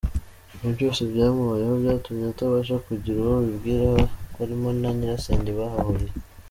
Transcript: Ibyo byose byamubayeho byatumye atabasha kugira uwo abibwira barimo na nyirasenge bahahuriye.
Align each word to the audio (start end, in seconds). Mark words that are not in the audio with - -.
Ibyo 0.53 0.69
byose 0.75 1.01
byamubayeho 1.11 1.73
byatumye 1.83 2.25
atabasha 2.33 2.75
kugira 2.85 3.17
uwo 3.19 3.33
abibwira 3.41 3.87
barimo 4.35 4.67
na 4.79 4.89
nyirasenge 4.97 5.51
bahahuriye. 5.59 6.13